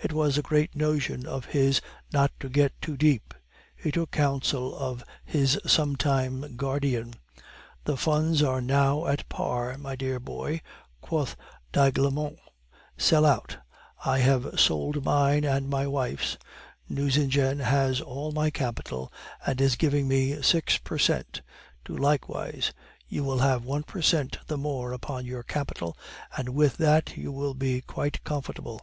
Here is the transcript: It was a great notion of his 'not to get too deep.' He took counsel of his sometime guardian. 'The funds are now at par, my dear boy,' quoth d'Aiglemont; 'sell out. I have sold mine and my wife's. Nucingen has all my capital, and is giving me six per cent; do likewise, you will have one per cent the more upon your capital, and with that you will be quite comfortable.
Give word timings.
It 0.00 0.12
was 0.12 0.38
a 0.38 0.40
great 0.40 0.76
notion 0.76 1.26
of 1.26 1.46
his 1.46 1.80
'not 2.12 2.30
to 2.38 2.48
get 2.48 2.80
too 2.80 2.96
deep.' 2.96 3.34
He 3.74 3.90
took 3.90 4.12
counsel 4.12 4.72
of 4.78 5.02
his 5.24 5.58
sometime 5.66 6.54
guardian. 6.54 7.14
'The 7.82 7.96
funds 7.96 8.40
are 8.40 8.60
now 8.60 9.08
at 9.08 9.28
par, 9.28 9.76
my 9.76 9.96
dear 9.96 10.20
boy,' 10.20 10.60
quoth 11.00 11.34
d'Aiglemont; 11.72 12.38
'sell 12.96 13.26
out. 13.26 13.58
I 14.04 14.20
have 14.20 14.60
sold 14.60 15.04
mine 15.04 15.42
and 15.42 15.68
my 15.68 15.88
wife's. 15.88 16.38
Nucingen 16.88 17.58
has 17.58 18.00
all 18.00 18.30
my 18.30 18.50
capital, 18.50 19.12
and 19.44 19.60
is 19.60 19.74
giving 19.74 20.06
me 20.06 20.40
six 20.42 20.78
per 20.78 20.98
cent; 20.98 21.42
do 21.84 21.96
likewise, 21.96 22.72
you 23.08 23.24
will 23.24 23.38
have 23.40 23.64
one 23.64 23.82
per 23.82 24.00
cent 24.02 24.38
the 24.46 24.56
more 24.56 24.92
upon 24.92 25.26
your 25.26 25.42
capital, 25.42 25.96
and 26.38 26.50
with 26.50 26.76
that 26.76 27.16
you 27.16 27.32
will 27.32 27.54
be 27.54 27.80
quite 27.80 28.22
comfortable. 28.22 28.80